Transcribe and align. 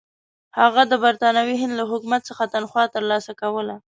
هغه 0.59 0.81
د 0.91 0.93
برټانوي 1.03 1.55
هند 1.61 1.73
له 1.79 1.85
حکومت 1.91 2.21
څخه 2.29 2.43
تنخوا 2.53 2.83
ترلاسه 2.95 3.31
کوله. 3.41 3.75